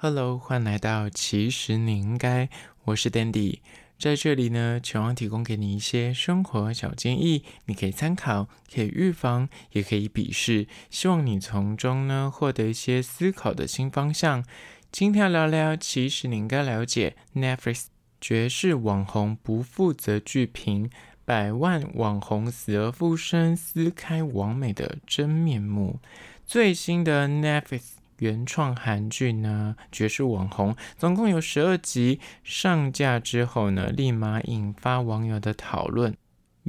[0.00, 2.48] Hello，欢迎来到其实你应该，
[2.84, 3.58] 我是 Dandy，
[3.98, 14.44] 在这里呢，希望提供给你一些生活小建议，你可以参考，可以预防，也可以鄙视，希望你从中呢获得一些思考的新方向。
[14.92, 17.86] 今天要聊聊，其实你应该了解 Netflix
[18.20, 20.88] 绝世网红不负责剧评，
[21.24, 25.98] 百万网红死而复生，撕开网美的真面目。
[26.46, 27.97] 最新的 Netflix。
[28.18, 36.16] 原创韩剧呢，《绝世网红》总共有十二集，上架之后呢，立马引发网友的讨论。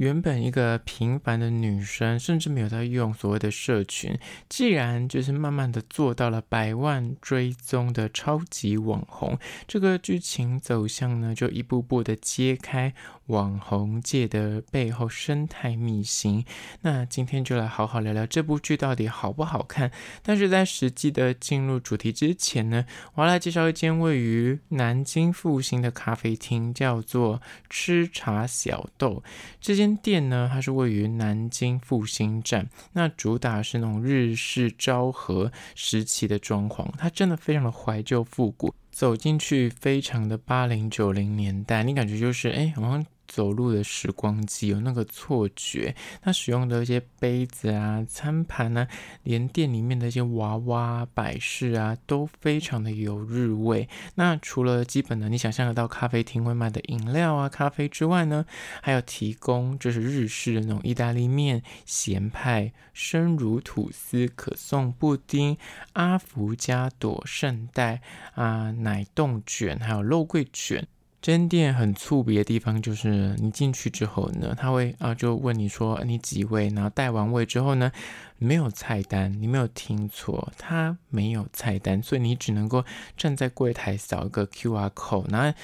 [0.00, 4.18] 原本一个平凡的女生，甚至没有在用所谓的社群，
[4.48, 12.94] 既然就是慢慢的做到了百万追踪的超级网红，这个剧情走向呢，就一步步的揭开
[13.26, 16.46] 网红界的背后生态秘辛。
[16.80, 19.90] 那今天就来好好聊聊这部剧到底好不好看。
[20.22, 29.22] 但是在实际的进入主题之前呢，我要来介绍一间位于南京复兴的咖啡厅，叫做吃茶小豆。
[29.60, 43.04] 这间店呢，它是位于南京复兴站，那主打是那种日式昭和时期的装潢，它真的非常的怀旧复古，走进去非常的八零九零年代，你感觉就是哎，好像。
[43.30, 48.88] 走路的时光机有那个错觉，它使用的一些杯子啊、餐盘啊，
[49.22, 53.88] 连店里面的一些娃娃摆饰啊，都非常的有日味。
[54.16, 58.44] 那除了基本的你想象得到咖啡厅会卖的饮料啊、咖啡之外呢，
[58.82, 65.56] 还有提供就是日式的那种意大利面、咸派、生乳吐司、可颂布丁、
[65.92, 68.02] 阿芙加朵圣代
[68.34, 70.88] 啊、奶冻卷，还有肉桂卷。
[71.22, 77.92] 这间店很特别的地方就是，你进去之后呢，他会啊就问你说你几位，然后带完位之后呢，
[78.38, 82.84] 没有菜单，你没有听错，他没有菜单，所以你只能够
[83.16, 85.58] 站在柜台扫一个 QR code，然后。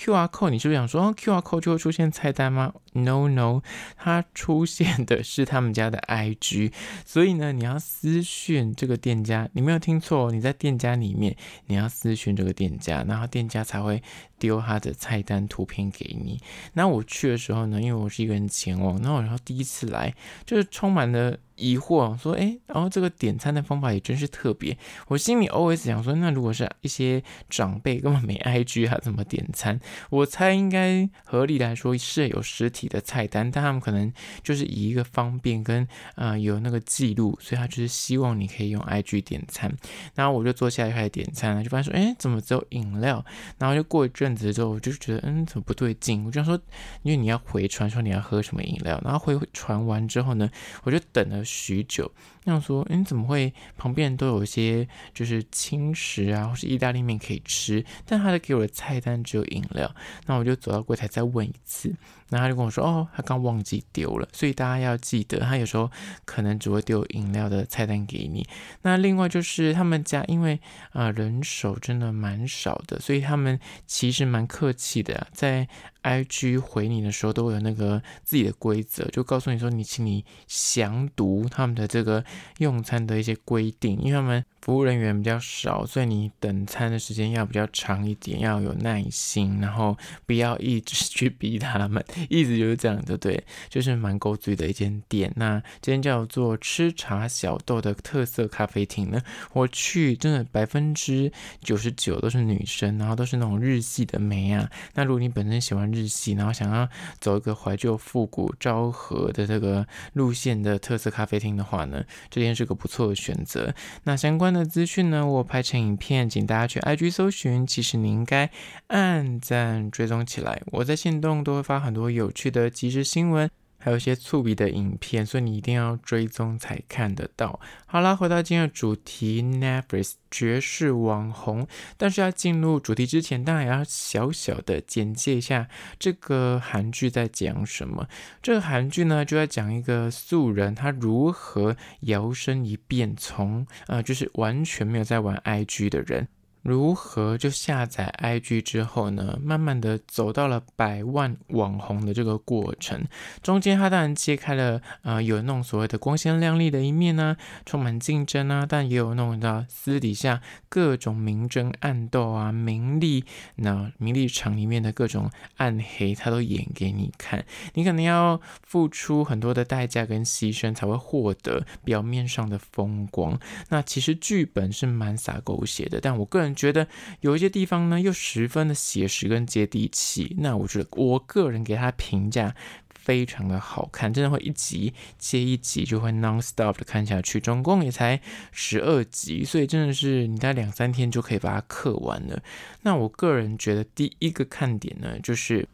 [0.00, 2.72] QR code，你是不是想说，哦，QR code 就会出现菜单吗
[3.04, 3.62] ？No No，
[3.96, 6.72] 它出现的是他们家的 IG，
[7.04, 14.02] 所以呢，你要私讯这个店家，你没有听错，你在店家里面，你要私讯这个店家，然后店家才会
[14.38, 16.40] 丢他的菜单图片给你。
[16.74, 20.14] 那我去的时候呢，因为我是一个人前往，那我然后第一次来，
[20.44, 21.38] 就是充满了。
[21.60, 27.20] 疑惑说：“哎，然后这个点餐的方法也真是特别。”我心里 always 想说：“那如果是一些
[27.50, 34.12] 长辈根本没 IG，他怎么点餐？”我猜应该合理来说是有实体的菜单，但他们可能
[34.42, 39.72] 就是以一个方便跟啊、有那个记录，所以他就是希望你可以用 IG 点餐。
[40.14, 43.24] 然后我就坐下来开始点餐，就发现说：“哎，怎么只有饮料？”
[43.58, 46.24] 然后就过一阵子之后，我就觉得嗯，怎么不对劲？
[46.24, 46.62] 我就想说，
[47.02, 50.48] 因为你要回传说你要喝什么饮料，然后回传完之后呢，
[50.84, 51.44] 我就等了。
[51.44, 52.10] 许久，
[52.48, 59.94] 这样说，你怎么会旁边都有一些就是轻食啊，或是意大利面可以吃，但他的给我的菜单只有饮料。
[60.24, 61.94] 那我就走到柜台再问一次，
[62.30, 64.26] 那他就跟我说，哦，他刚忘记丢了。
[64.32, 65.90] 所以大家要记得，他有时候
[66.24, 68.48] 可能只会丢饮料的菜单给你。
[68.80, 70.58] 那另外就是他们家因为
[70.92, 75.68] 啊、人手真的蛮少的，所以他们其实蛮客气的，在。
[76.08, 82.24] IG 回你的时候都会有那个自己的规则，就告诉你说，你请你详读他们的这个
[82.58, 84.44] 用餐的一些规定，因为他们。
[84.60, 89.96] 服务人员比较少，所以你等餐的时间要比较长一点，要有耐心，然后
[90.26, 93.42] 不要一直 去逼他们，一直就是这样，对不对？
[93.70, 95.32] 就是蛮勾嘴的一间店。
[95.36, 99.22] 那今天叫做吃茶小豆的特色咖啡厅呢，
[99.54, 101.32] 我去真的百分之
[101.62, 104.68] 九十九都是女生，然后都是那种日系的美啊。
[104.92, 106.88] 那如果你本身喜欢日日系，然后想要
[107.18, 113.74] 走一个怀旧复古昭和的这个路线的特色咖啡厅的话呢，这间是个不错的选择。
[114.04, 114.68] 那相关的。
[114.68, 117.66] 资讯呢，我拍成影片，请大家去 IG 搜寻。
[117.66, 118.50] 其实你应该
[118.88, 127.58] 按赞追踪起来，我在线动都会发很多有趣的即时新闻，还有一些粗鄙的影片，所以你一定要追踪才看得到。
[127.86, 131.66] 好啦，回到今天的主题，Netflix 绝世网红。
[131.96, 135.68] 但是要进入主题之前，当然也要小小的简介一下
[135.98, 138.08] 这个韩剧在讲什么。
[138.42, 146.28] 这个韩剧呢，就在讲一个素人他如何摇身一变，从呃，就是完全没有在玩 IG 的人。
[146.62, 153.06] 如何就下载 IG 之后呢，慢慢的走到了百万网红的这个过程，
[153.42, 173.38] 中间他当然揭开了、呃，有那种所谓的光鲜亮丽的一面呢、充满竞争啊，但也有那种你知道私底下各种明争暗斗啊，名利那名利场里面的各种暗黑，他都演给你看，你可能要付出很多的代价跟牺牲，才会获得表面上的风光。
[173.68, 176.47] 那其实剧本是蛮洒狗血的，但我个人。
[176.54, 176.86] 觉得
[177.20, 180.36] 有一些地方呢又十分的写实跟接地气。
[180.38, 182.54] 那我觉得我个人给他评价
[182.90, 187.40] 非常的好看，真的会一集接一集就会 non-stop 的看下去。
[187.40, 188.20] 总共也才
[188.52, 192.42] 十二集，所以真的是你在两三天就可以把它看完了。
[192.82, 195.68] 那我个人觉得第一个看点呢，就是。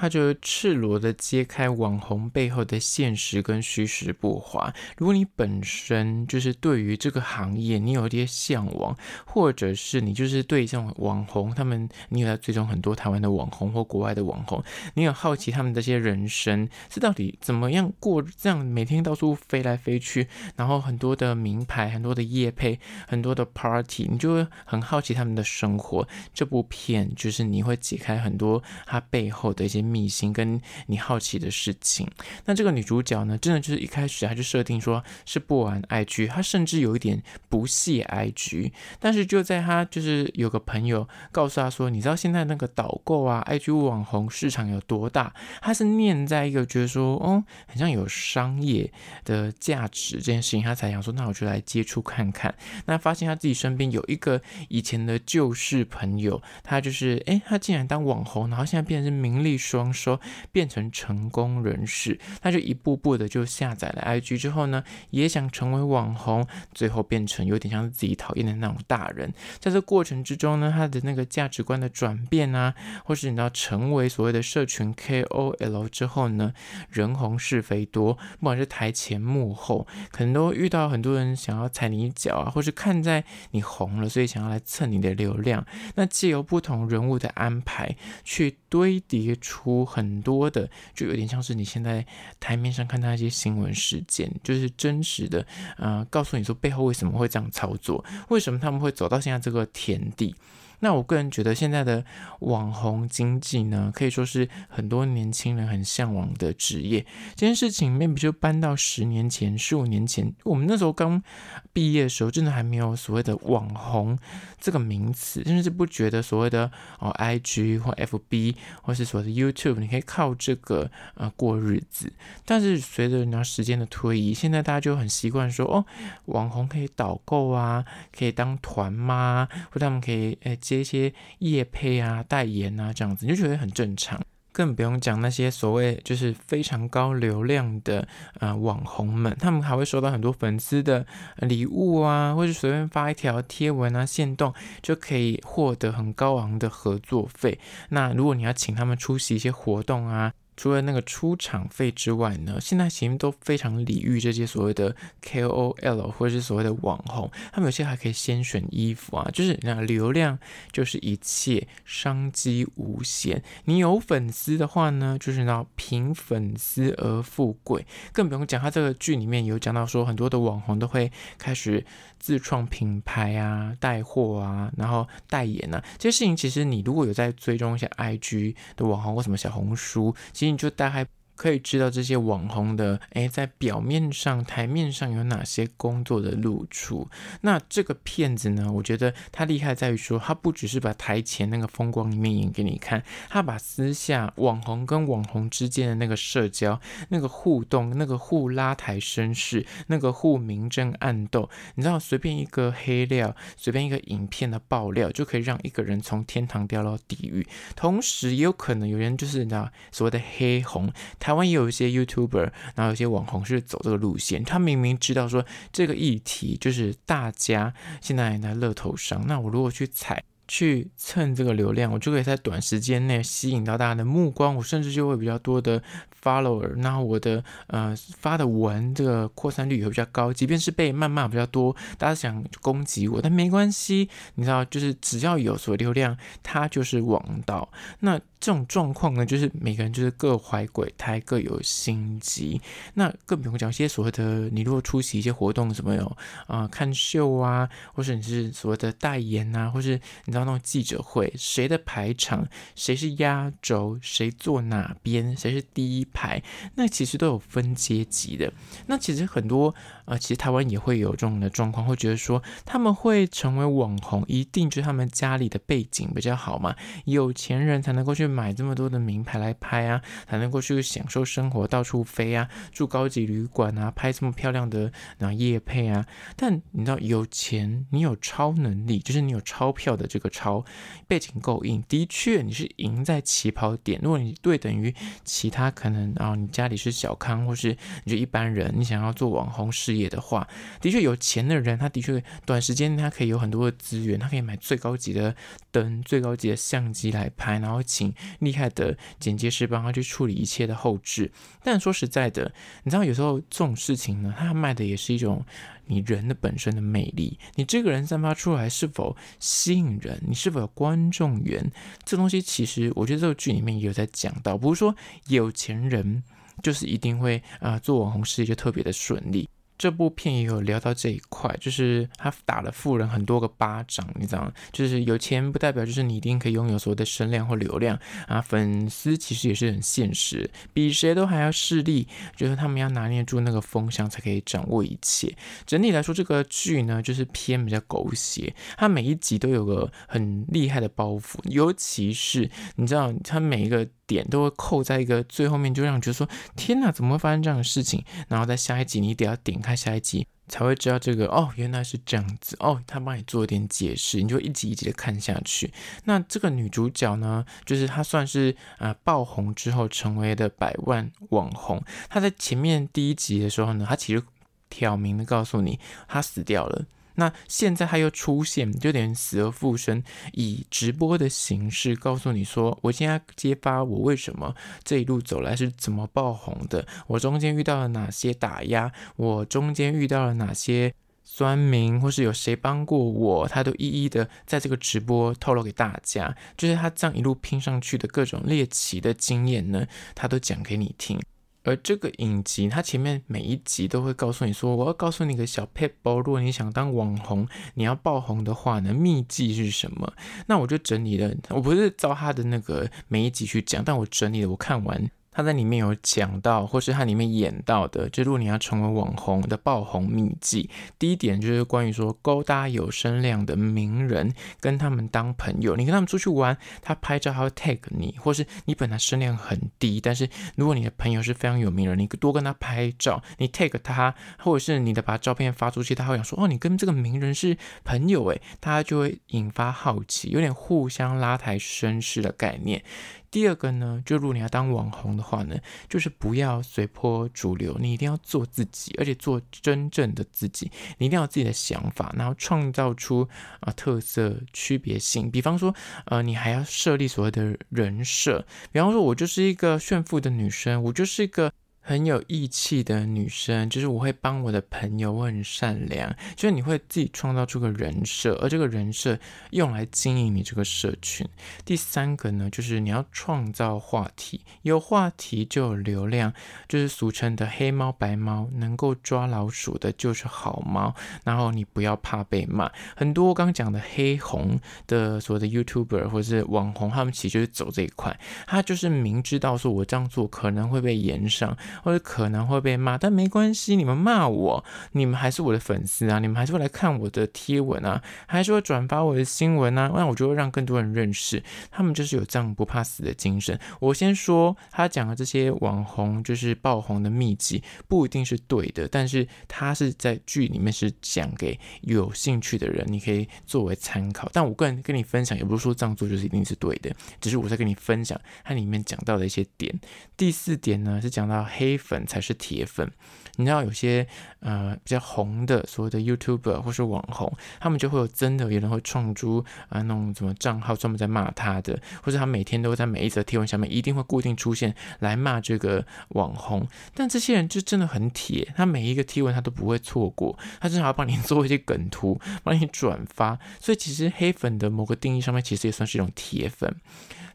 [0.00, 4.72] 他就赤裸的揭开网红背后的现实跟虚实不华。
[4.96, 14.64] 如果你本身就是对于这个行业你有一些向往，或者是你就是对这种网红他们，你有在追踪很多台湾的网红或国外的网红，
[14.94, 20.26] 你有好奇他们这些人生是到底怎么样过，这样每天到处飞来飞去，
[20.56, 26.08] 然后很多的名牌、很多的业配、很多的 party，你就会很好奇他们的生活。
[26.32, 29.89] 这部片就是你会解开很多他背后的一些。
[29.90, 32.08] 秘辛跟你好奇的事情，
[32.44, 38.70] 那这个女主角呢，真的就是一开始她就设定说是不玩 IG，她甚至有一点不屑 IG，
[39.00, 45.34] 但是就在她就是有个朋友告诉她说，你知道现在那个导购啊，IG 网红市场有多大？
[45.60, 48.92] 她是念在一个觉得说，哦，好像有商业
[49.24, 52.54] 的价值这件事情，她才想说，那我就来接触看看。
[52.86, 59.79] 那发现她自己身边有一个以前的旧识朋友，他就是，哎，他竟然当网红，然后现在变成名利双。
[59.92, 60.20] 说
[60.52, 69.32] 变成成功人士，他就一步步的就下载了 IG 之后呢，也想成为网红，最后变成有点像自己讨厌的那种大人。
[69.58, 72.74] 在这过程之中呢，他的那个价值观的转变啊，
[73.04, 76.52] 或是你知道成为所谓的社群 KOL 之后呢，
[76.90, 85.64] 人红是非多，不管是台前幕后，可能都遇到很多人想要踩你一脚啊，或是看在你红了，所以想要来蹭你的流量。
[85.94, 89.84] 那借由不同人物的安排，去堆叠出。
[89.84, 92.06] 很多的，就有点像是你现在
[92.38, 95.44] 台面上看到一些新闻事件，就是真实的，
[95.76, 100.34] 呃，告诉你说背后为什么会这样操作，为什么他们会走到现在这个田地。
[100.82, 102.02] 那我个人觉得，现在的
[102.38, 107.04] 网红经济呢，可以说是很多年轻人很向往的职业。
[107.34, 111.22] 这件事情，maybe 就搬到十年前、十五年前，我们那时候刚
[111.72, 114.18] 毕业的时候，真的还没有所谓的网红
[114.60, 116.70] 这个名词，甚至不觉得所谓的
[117.00, 122.12] 哦，IG 或 FB 或是所谓的 YouTube，你可以靠这个呃过日子。
[122.44, 125.84] 但是随着人家时间的推移，现在大家就很习惯说，哦，
[126.26, 127.84] 网红可以导购啊，
[128.16, 130.56] 可以当团妈，或者他们可以诶。
[130.60, 134.20] 接一些业配啊、代言啊这样子，你就觉得很正常。
[134.60, 138.06] 更不用讲那些所谓就是非常高流量的
[138.40, 144.52] 呃网红们，他们还会收到很多粉丝的礼物啊，或者随便发一条贴文啊、限动，
[144.82, 147.58] 就可以获得很高昂的合作费。
[147.88, 150.30] 那如果你要请他们出席一些活动啊，
[150.60, 160.38] 除了那个出场费之外呢，现在其实都非常礼遇这些所谓的 KOL 或者是所谓的网红，他们有些还可以先选衣服啊，就是那流量
[160.70, 163.42] 就是一切，商机无限。
[163.64, 171.82] 你有粉丝的话呢，就是那凭粉丝而富贵，更不用讲，他这个剧里面有讲到说，很多的网红都会开始
[172.18, 180.49] 自创品牌啊、带货啊，然后代言啊，这些事情其实你如果有在追踪一些 IG 的网红或什么小红书，其实。
[180.50, 181.06] 你就大概
[181.40, 187.08] 可以知道这些网红的，诶，在表面上、台面上有哪些工作的露出。
[187.40, 196.78] 那这个骗子呢，我觉得他厉害在于说，他不只是把台前那个风光一面演给你看，他把私下网红跟网红之间的那个社交、
[197.08, 207.46] 那个互动、那个互拉抬声势、那个互明争暗斗，你知道，随便一个黑料，随便一个影片的爆料，就可以让一个人从天堂掉到地狱。
[207.74, 210.92] 同时，也有可能有人就是你知道所谓的黑红，
[211.30, 214.42] 台湾也有一些 YouTuber，然后有些网红是走这个路线。
[214.42, 225.80] 他明明知道说这个议题就是大家现在在乐头上，那我如果去踩、去蹭这个流量，我就可以在短时间内吸引到大家的目光，我甚至就会比较多的
[226.20, 230.32] follower，然后我的呃发的文这个扩散率也会比较高。
[230.32, 237.70] 即便是被谩骂比较多，大家想攻击我，但没关系，你知道，就是只要有所流量，它就是王道。
[238.00, 238.20] 那。
[238.40, 242.60] 这种状况呢，就是每个人就是各怀鬼胎，各有心机。
[242.94, 246.16] 那更不用讲一些所谓的，你如果出席一些活动，什么有
[246.46, 256.42] 啊、看秀啊，或是你是所谓的代言啊，或是你知道那种记者会，谁的排场，谁是压轴，谁坐哪边，谁是第一排，
[256.76, 258.50] 那其实都有分阶级的。
[258.86, 259.74] 那其实很多
[260.10, 266.74] 呃，其实台湾也会有这种的状况，会觉得说他们会成为网红，一定就是他们家里的背景比较好嘛，
[267.04, 276.04] 有钱人才能够去买这么多的名牌来拍啊，才能够去享受生活，到处飞啊，住高级旅馆啊，拍这么漂亮的那夜配啊。
[276.34, 280.64] 但你知道，有钱，你有超能力，就是你有钞票的这个超
[281.06, 284.00] 背景够硬，的确你是赢在起跑点。
[284.02, 284.92] 如果你对等于
[285.24, 290.48] 其他可能啊，你家里是小康，或是你就一般人，你想要做网红事业的话，
[290.80, 295.34] 的确有钱的人，他的确短时间他可以有很多的资源，他可以买最高级的
[295.70, 301.30] 灯、最高级的相机来拍，然后请厉害的剪接师帮他去处理一切的后置。
[301.62, 302.52] 但说实在的，
[302.84, 305.44] 你知道有时候这种事情呢，他卖的也是一种
[305.86, 311.70] 你人的本身的魅力，你这个人散发出来是否吸引人，你是否有观众缘，
[312.04, 314.94] 这东西其实我觉得这个剧里面也有在讲到，不是说
[315.28, 316.22] 有钱人
[316.62, 319.48] 就是一定会啊、做网红事业就特别的顺利。
[319.80, 324.52] 这部片也有聊到这一块，就是他打了富人很多个巴掌，你知道吗？
[324.72, 328.42] 就是有钱不代表就是你一定可以拥有所谓的声量或流量啊。
[328.42, 332.06] 粉丝其实也是很现实，比谁都还要势利，
[332.36, 335.34] 就是他们要拿捏住那个风向才可以掌握一切。
[335.64, 343.88] 整体来说，这个剧呢就是偏比较狗血，它每一集都有个很厉害的包袱，尤其是你知道，它每一个。
[344.10, 348.04] 点都会扣在一个最后面，就让你觉得说：天哪，怎么会发生这样的事情？
[348.26, 352.82] 然后在下一集，你得要点开下一集，才会知道这个哦，原来是这样子哦。
[352.88, 355.72] 他帮你做一点解释，你就一集一集的看下去。
[356.06, 361.80] 那这个女主角呢，就是她算是呃爆红之后成为的百万网红。
[362.08, 364.22] 她在前面第一集的时候呢，她其实
[364.68, 366.84] 挑明的告诉你，她死掉了。
[367.20, 391.20] 那现在他又出现，就等于死而复生，以直播的形式告诉你说，我现在揭发我为什么这一路走来是怎么爆红的，我中间遇到了哪些打压，我中间遇到了哪些酸民，或是有谁帮过我，他都一一的在这个直播透露给大家，就是他这样一路拼上去的各种猎奇的经验呢，他都讲给你听。
[391.62, 400.12] 而这个影集，它前面每一集都会告诉你说：“我要告诉你个小 p e p，如果你想当网红，你要爆红的话呢，秘籍是什么？”
[400.48, 405.10] 那我就整理了，我不是照他的那个每一集去讲，但我整理了，我看完。
[405.32, 410.68] 他在里面有讲到，或是他里面演到的，就如果你要成为网红的爆红秘籍，
[410.98, 415.76] 第一点就是关于说勾搭有声量的名人，跟他们当朋友。
[415.76, 432.82] 你跟他们出去玩，他拍照他会 tag 你，或是你本来声量很低，但是如果你的朋友是非常有名人，你多跟他拍照，你 tag 他，或者是你的把照片发出去，他会想说哦，你跟这个名人是朋友诶，他就会引发好奇，有点互相拉抬声势的概念。
[433.30, 435.56] 第二个呢，就如果你要当网红的话呢，
[435.88, 443.28] 就是不要随波逐流，你一定要做自己，而且做真正的自己，你一定要有自己的想法，然后创造出
[443.60, 445.30] 啊、特色区别性。
[445.30, 445.72] 比方说，
[446.06, 451.52] 呃，你还要设立所谓的人设，比方说，我就是一个炫富的女生，我就是一个。
[451.82, 459.18] 很有义气的女生，就是我会帮我的朋友，我很善良，就是你会自己创造出个人设，而这个人设
[459.50, 461.26] 用来经营你这个社群。
[461.64, 466.32] 第三个呢，就是你要创造话题，有话题就有流量，
[466.68, 470.94] 就是俗称的黑猫白猫，能够抓老鼠的就是好猫。
[471.24, 481.56] 然后你不要怕被骂，很多刚刚讲的黑红的所谓的 YouTuber 或者是网红，他们其实就是走这一块，他就是明知道说我这样做可能会被延上。
[481.82, 493.58] 或者可能会被骂，但没关系，你们骂我，你们还是我的粉丝啊，你们还是会来看我的贴文啊，还是会转发我的新闻啊，那我就会让更多人认识，他们就是有这样不怕死的精神。
[493.80, 504.28] 我先说，他讲的这些网红就是爆红的秘籍，不一定是对的，但是他是在剧里面是讲给有兴趣的人，你可以作为参考。
[504.32, 509.74] 但我个人跟你分享，也不是说这样做就是一定是对的，只是我在跟你分享它里面讲到的一些点。
[510.16, 511.40] 第四点呢，是讲到。
[511.60, 512.90] 黑粉才是铁粉，
[513.36, 514.06] 你知道有些
[514.40, 536.74] 呃比较红的所谓的 YouTuber 或是网红，他们就会有真的有人会创出啊那种什么账号专门在骂他的，或者他每天都会在每一则贴文下面一定会固定出现来骂这个网红，但这些人就真的很铁，他每一个贴文他都不会错过，他至少要帮你做一些梗图，帮你转发，所以其实黑粉的某个定义上面其实也算是一种铁粉。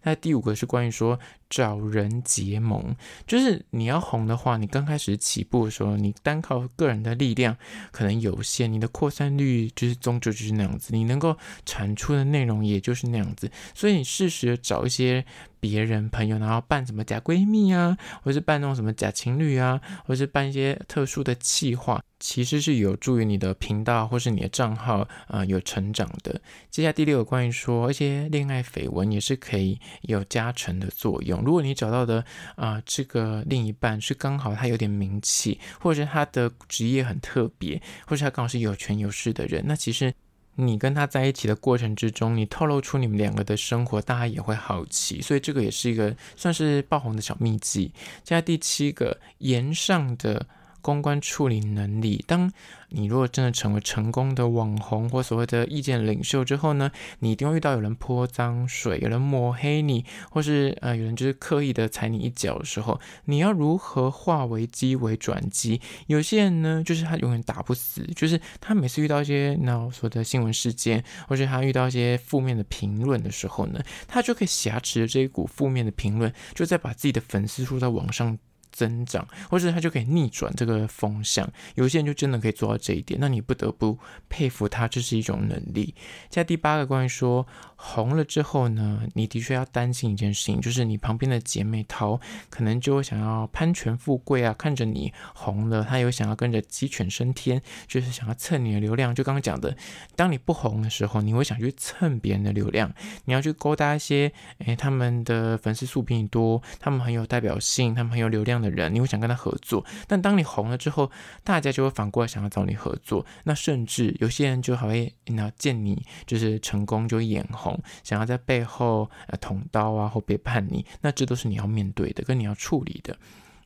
[0.07, 1.19] 那第五个是关于说
[1.55, 2.93] 找人结盟，
[3.25, 7.55] 就是你要红的话，你刚开始起步的时候，你单靠个人的力量
[7.93, 15.23] 可能有限，你的扩散率就是终究就是那样子，你能够产出的内容也就是那样子，所以你适时找一些
[15.61, 26.41] 别人朋友，然后扮什么假闺蜜啊，或是扮那种什么假情侣啊，或是办一些特殊的企划，其实是有助于你的频道或是你的账号啊、有成长的。
[26.69, 31.44] 接下来第六个关于说，一些恋爱绯闻也是可以有加成的作用。
[31.45, 32.25] 如果你找到的
[32.55, 40.13] 啊、这个另一半是刚好他有点名气，或者是他的职业很特别，或者他刚好是有权有势的人，那其实。
[40.57, 47.87] 你跟他在一起的过程之中，你透露出你们两个的生活，大家也会好奇，所以这个也是一个算是爆红的小秘籍。
[48.23, 50.47] 接下来第七个，言上的。
[50.85, 52.51] 公关处理能力，当
[52.89, 65.81] 你如果真的成为成功的网红或所谓的意见领袖之后呢，你一定会遇到有人泼脏水，有人抹黑你，或是呃有人就是刻意的踩你一脚的时候，你要如何化危机为转机？
[66.05, 78.37] 有些人呢，就是他永远打不死，就是他每次遇到一些那所谓的新闻事件，或是他遇到一些负面的评论的时候呢，他就可以挟持着这一股负面的评论，就再把自己的粉丝数在网上。
[78.75, 81.49] 增长，或者他就可以逆转这个风向。
[81.75, 85.95] 有些人就真的可以做到这一点，那你不得不佩服他，这是一种能力。
[86.29, 87.47] 在第八个关于说
[87.87, 99.15] 红了之后呢，你的确要担心一件事情，就是你旁边的姐妹淘可能就会想要攀权富贵啊，看着你红了，他有想要跟着鸡犬升天，就是想要蹭你的流量。
[99.15, 99.75] 就刚刚讲的，
[100.15, 102.93] 当你不红的时候，你会想去蹭别人的流量，
[103.25, 108.65] 你要去勾搭一些，诶，他们的粉丝数比你多，他们很有代表性，他们很有流量的。
[108.75, 111.09] 人，你会想跟他合作，但当你红了之后，
[111.45, 113.25] 大家就会反过来想要找你合作。
[113.45, 120.85] 那甚至有些人就还会，那见你就是成功就眼红，想要在背后呃捅刀啊或背叛你。
[121.01, 123.17] 那这都是你要面对的，跟你要处理的。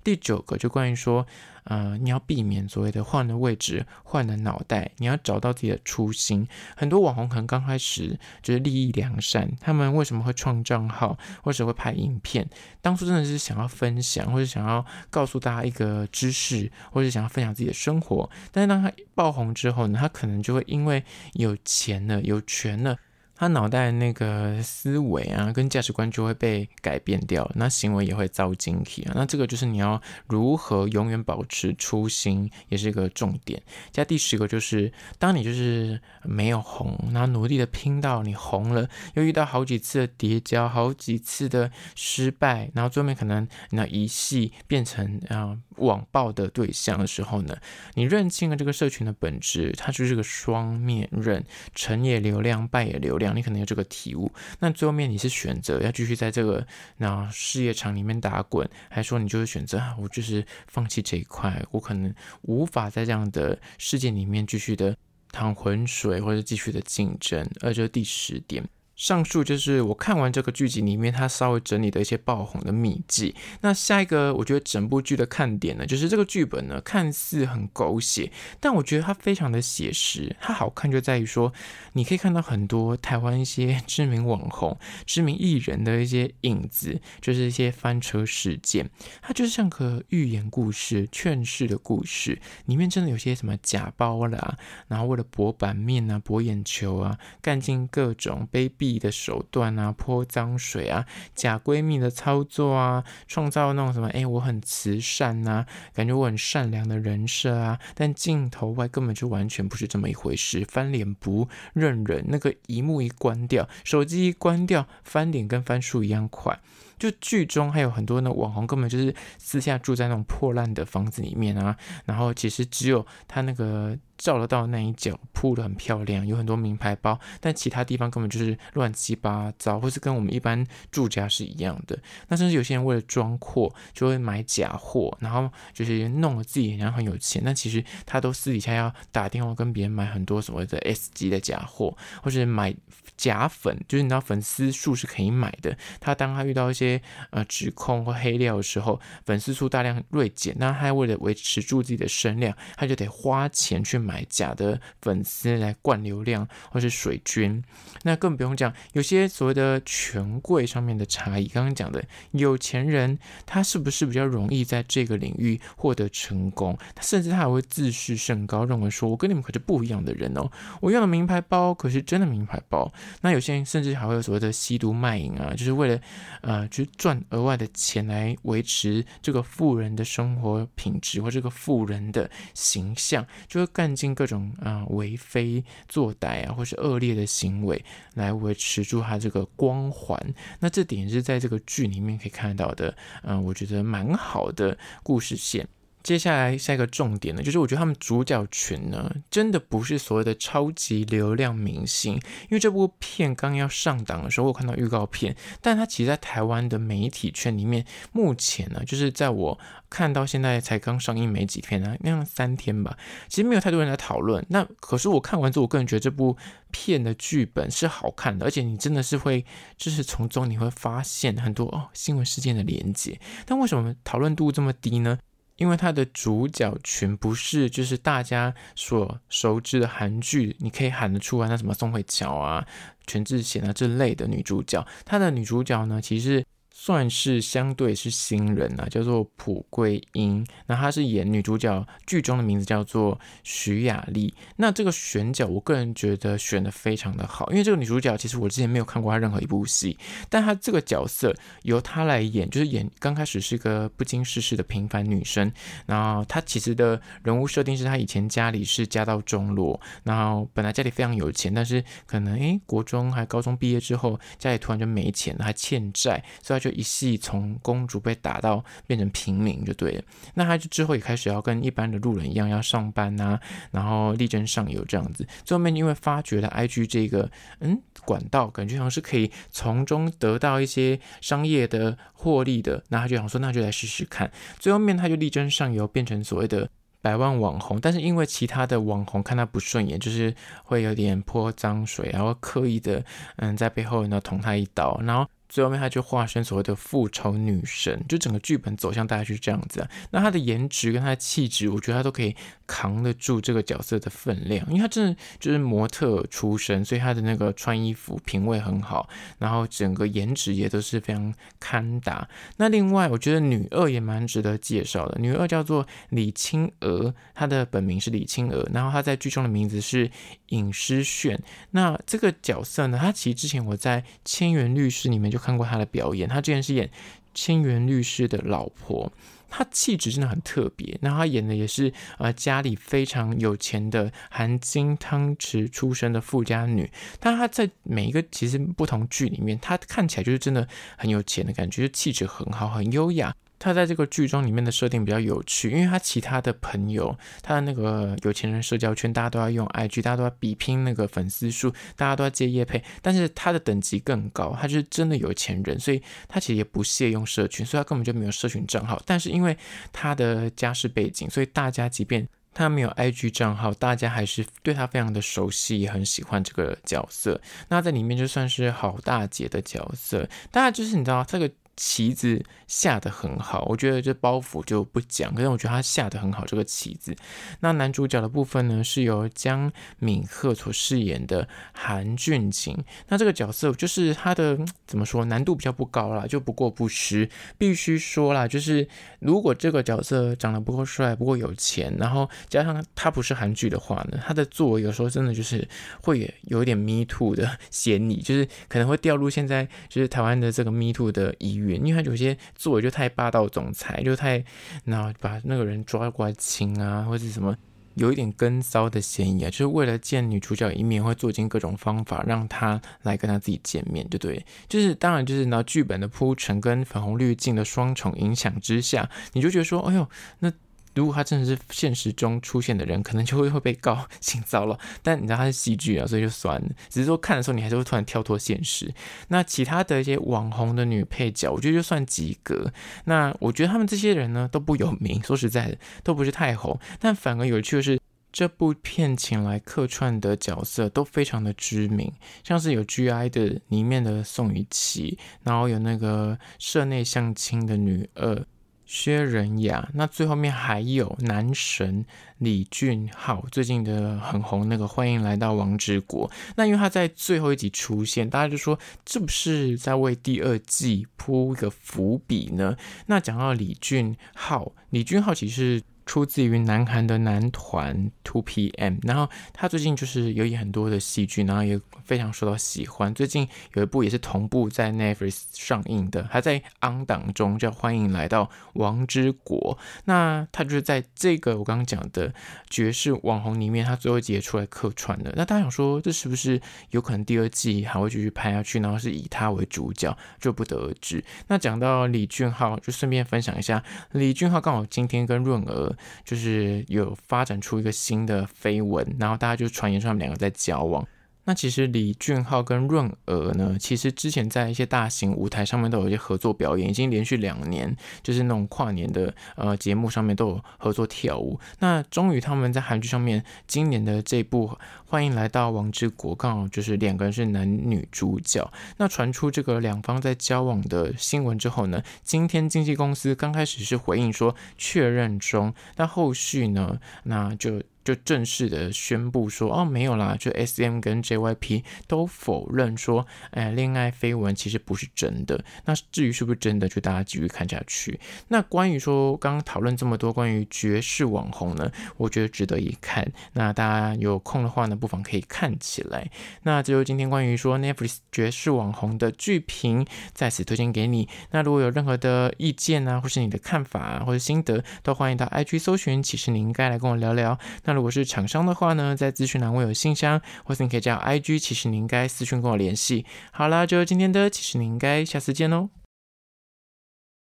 [0.01, 1.28] 第九个就关于说，
[1.66, 6.48] 呃，你要避免所谓的换了位置、换了脑袋，你要找到自己的初心。
[6.78, 12.50] 很多网红可能刚开始就是立意良善，他们为什么会创账号，或者会拍影片？
[12.82, 18.28] 当初真的是想要分享，或者想要告诉大家一个知识，或者想要分享自己的生活。
[18.54, 22.98] 但是当他爆红之后呢，他可能就会因为有钱了、有权了。
[23.39, 29.13] 他脑袋那个思维啊，跟价值观就会被改变掉，那行为也会遭惊起啊。
[29.15, 33.63] 那这个就是你要如何永远保持初心，也是一个重点。
[33.91, 47.57] 加第十个就是，当你就是没有红，然后努力的拼到你红了，又遇到好几次的叠加，好几次的失败，然后最后面可能那一系变成啊网暴的对象的时候呢，
[47.96, 53.35] 你认清了这个社群的本质，它就是个双面刃，成也流量，败也流量。
[53.35, 56.65] 你可能有这个体悟，那最后面你是选择要继续在这个
[56.98, 62.13] 那事业场里面打滚，还是说你就是选择啊我就是放弃这一块，我可能
[62.44, 64.96] 无法在这样的世界里面继续的
[65.31, 68.68] 淌浑水，或者继续的竞争，而这是第十点。
[69.00, 73.33] 上述就是我看完这个剧集里面，他稍微整理的一些爆红的秘籍。
[73.62, 80.35] 那下一个，我觉得整部剧的看点呢，就是这个剧本呢，看似很狗血，但我觉得它非常的写实。
[80.42, 81.53] 它好看就在于说，
[81.94, 88.90] 你可以看到很多台湾一些知名网红、知名艺人的一些影子，就是一些翻车事件。
[89.22, 94.57] 它就是像个寓言故事、劝世的故事，里面真的有些什么假包啦，
[94.90, 98.89] 然后为了博版面啊、博眼球啊，干尽各种卑鄙。
[98.98, 116.58] 的手段啊，泼脏水啊，假闺蜜的操作啊，创造那种什么，哎，我很慈善呐、啊，感觉我很善良的人设啊，但镜头外根本就完全不是这么一回事，翻脸不认人，那个一幕一关掉，手机一关掉，翻脸跟翻书一样快。
[116.98, 123.98] 就剧中还有很多的网红，根本就是私下住在那种破烂的房子里面啊，然后其实只有他那个。
[124.20, 131.98] 照得到那一角铺的很漂亮，有很多名牌包，但其他地方根本就是乱七八糟，或是跟我们一般住家是一样的。
[132.27, 142.75] 那甚至有些人为了装阔，就会买假货，然后就是弄了自己然后很有钱，但其实他都私底下要打电话跟别人买很多所谓的 S 级的假货，或是买
[143.16, 145.77] 假粉，就是你知道粉丝数是可以买的。
[146.01, 154.08] 他当他遇到一些呃指控或黑料的时候，粉丝数大量锐减，那他为了维持住自己的声量，他就得花钱去买。
[154.09, 157.63] 买假的粉丝来灌流量，或是水军，
[158.01, 161.48] 那更不用讲，有些所谓的权贵上面的差异。
[161.48, 166.75] 刚刚讲的有钱人，他是不是比较容易在这个领域获得成功？
[166.95, 170.50] 他甚至他还会自视甚高，认为说我跟你们可是不一样的人哦，
[170.81, 172.91] 我用的名牌包可是真的名牌包。
[173.22, 176.01] 那有些人甚至还会有所谓的吸毒卖淫啊，就是为了
[176.41, 187.83] 呃，去赚额外的钱来维持这个富人的生活品质或这个富人的形象，就会干尽各种啊为非作歹啊，或是恶劣的行为
[188.14, 190.18] 来维持住他这个光环。
[190.62, 195.68] 那这点是在这个剧里面可以看到的，嗯、我觉得蛮好的故事线。
[196.01, 202.14] 接下来下一个重点呢，就是我觉得他们主角群呢，真的不是所谓的超级流量明星。
[202.14, 209.59] 因为这部片刚要上档的时候，我看到预告片，但它其实，在台湾的媒体圈里面，目前呢，就是在我
[209.90, 214.44] 看到现在才刚上映没几天啊，那样三天吧，其实没有太多人来讨论。
[214.50, 216.38] 那可是我看完之后，我个人觉得这部
[216.72, 219.46] 片的剧本是好看的，而且你真的是会，
[219.77, 223.20] 就是从中你会发现很多哦新闻事件的连接。
[223.46, 225.20] 但为什么讨论度这么低呢？
[225.59, 232.65] 因为它的主角群不是就是大家所熟知的韩剧，你可以喊得出来，那什么宋慧乔啊、
[233.05, 236.43] 全智贤啊这类的女主角，她的女主角呢，其实。
[236.72, 240.46] 算是相对是新人啊，叫做朴桂英。
[240.68, 244.34] 那她是演女主角，剧中的名字叫做徐雅丽。
[244.55, 249.98] 那这个选角，我个人觉得选得非常的好，因为这个女主角其实我之前没有看过她任何一部戏，
[250.29, 255.51] 但她这个角色由她来演，就是演刚开始是一个不经世事的平凡女生。
[255.86, 266.69] 然后她其实的人物设定是她以前家里是家道中落，然后本来家里非常有钱，但是可能诶国中还高中毕业之后，家里突然就没钱了，还欠债，所以就。
[266.79, 270.03] 一系从公主被打到变成平民就对了，
[270.35, 273.37] 那他就之后也开始要跟一般的路人一样要上班呐、
[273.72, 275.27] 然后力争上游这样子。
[275.43, 284.31] 最后面因为发觉了 IG 这个嗯管道，感觉好像是可以从中得到一些商业的获利的，那他就想说那就来试试看。
[284.59, 286.69] 最后面他就力争上游，变成所谓的
[287.01, 293.03] 百万网红，但是因为其他的网红看他不顺眼，就是会有点泼脏水，然后刻意的
[293.37, 295.27] 嗯在背后呢捅他一刀，然后。
[295.50, 299.90] 最后面，她就化身所谓的复仇女神，就整个剧本走向大概就是这样子啊。
[300.12, 302.35] 那她的颜值跟她的气质，我觉得她都可以
[302.68, 309.09] 扛得住这个角色的分量，因为她真的就是模特出身，所以她的那个穿衣服品味很好，
[309.40, 312.29] 然后整个颜值也都是非常堪打。
[312.57, 320.12] 那另外，我觉得女二也蛮值得介绍的，女二叫做李青娥，她的本名是李青娥，然后她在剧中的名字是
[320.50, 321.42] 尹诗炫。
[321.72, 325.40] 那这个角色呢，她其实之前我在《千元律师》里面就。
[325.40, 326.92] 看过他的表演，他之前是演
[327.33, 329.09] 千元律师的老婆，
[329.50, 330.98] 他气质真的很特别。
[331.01, 343.33] 那他演的也是呃家里非常有钱的含金汤匙出身的富家女，但他在每一个其实不同剧里面，他看起来就是真的很有钱的感觉，就气质很好，很优雅。
[343.59, 359.01] 他在这个剧中里面的设定比较有趣，因为他其他的朋友，他的那个有钱人社交圈，大家都要用 IG，大家都要比拼那个粉丝数，大家都要接业配，但是他的等级更高，他就是真的有钱人，所以他其实也不屑用社群，所以他根本就没有社群账号。
[359.05, 359.57] 但是因为
[359.91, 367.39] 他的家世背景，所以大家即便他没有 IG 账号，大家还是对他非常的熟悉，也很喜欢这个角色。
[367.67, 371.51] 那在里面就算是好大姐的角色，大家就是你知道这个。
[371.81, 377.15] 棋子下的很好，我觉得这包袱就不讲，可是我觉得他下的很好这个棋子。
[377.61, 382.77] 那男主角的部分呢，是由姜敏赫所饰演的韩俊景。
[383.07, 387.29] 那这个角色就是他的怎么说，难度比较不高啦，就不过不失。
[387.57, 388.85] 必须说啦，就是
[389.20, 395.65] 如果这个角色长得不够帅、不够有钱，然后加上他不是韩剧的话呢，他的作为有时候真的就是
[396.01, 401.69] 会有一点 me too 的嫌疑，就是可能会掉入现在就是台湾的这个 me too 的疑云。
[401.77, 404.44] 因为他有些做的就太霸道总裁，就太
[404.86, 407.55] 然后把那个人抓过来亲啊，或者什么
[407.96, 414.46] 有一点跟骚的嫌疑啊，就是为了见女主角一面，会做尽各种方法让她来跟他自己见面，对不对？
[414.68, 420.08] 就是当然就是拿剧本的铺陈跟粉红滤镜的双重影响之下，你就觉得说，哎呦，
[420.40, 420.51] 那。
[421.00, 424.77] 如果他真的是现实中出现的人，可能就会会被告性骚扰。
[425.01, 426.68] 但你知道他是戏剧啊，所以就算了。
[426.90, 428.94] 只是说看的时候，你还是会突然跳脱现实。
[429.29, 432.70] 那其他的一些网红的女配角，我觉得就算及格。
[433.05, 436.77] 那我觉得他们这些人呢都不有名，说实在的都不是太红。
[437.00, 437.98] 但反而有趣的是，
[438.33, 442.12] 这部片请来客串的角色都非常的知名，
[442.44, 448.46] 像是有 G.I 的里面的宋雨琦，然后有那个社内相亲的女二。
[448.90, 452.04] 薛仁雅，那最后面还有男神
[452.40, 456.28] 李俊昊，最近的很红那个《欢迎来到王之国》。
[456.56, 462.75] 那因为他在最后一集出现，大家就说这不是在为第二季铺一个伏笔呢？
[463.06, 473.13] 那讲到李俊昊，李俊昊其实出自于南韩的男团 Two PM，然后他最近就是有演很多的戏剧，然后也非常受到喜欢。
[473.13, 479.77] 最近有一部也是同步在 Netflix 上映的，还在 on 档中，叫《欢迎来到王之国》。
[480.05, 482.33] 那他就是在这个我刚刚讲的
[482.67, 485.31] 爵士网红里面，他最后一集也出来客串的。
[485.35, 491.24] 那大家想说，这是不是有可能第二季还会继续拍下去，然后是以他为主角，就不得而知。
[491.50, 495.95] 那讲到李俊昊，就顺便分享一下，李俊昊刚好今天跟润娥
[496.25, 501.07] 就是有发展出一个新的绯闻，然后大家就传言说他们两个在交往。
[501.50, 511.59] 那其实李俊昊跟润娥呢，其实之前在一些大型舞台上面都有一些合作表演，已经连续两年就是那种跨年的呃节目上面都有合作跳舞。
[511.79, 514.68] 那终于他们在韩剧上面今年的这部
[515.07, 518.72] 《欢迎来到王之国》，刚好就是两个人是男女主角。
[518.98, 527.81] 那传出这个两方在交往的新闻之后呢，今天经纪公司刚开始是回应说确认中，但后续呢，那就。
[528.09, 535.63] 就正式的宣布说，哦，没有啦，就 SM 跟 JYP 都否认说，哎，恋爱绯闻其实不是真的。
[535.85, 538.19] 那至于是不是真的，就大家继续看下去。
[538.48, 543.31] 那关于说刚刚讨论这么多关于绝世网红呢，我觉得值得一看。
[543.53, 546.31] 那大家有空的话呢，不妨可以看起来。
[546.63, 551.29] 那这就今天关于说 Netflix 绝世网红的剧评，在此推荐给你。
[551.51, 557.59] 那如果有任何的意见啊，或是你的看法啊，或者心得，都欢迎到 IG 搜寻，其实你应该来跟我聊聊。
[557.83, 563.25] 那如果是厂商的话呢，在资讯栏我有信箱，或是你可以加 IG，其实你应该私讯跟我联系。
[563.51, 565.90] 好啦，就今天的，其实你应该下次见喽。